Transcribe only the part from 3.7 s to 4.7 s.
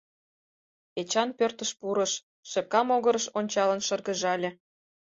шыргыжале.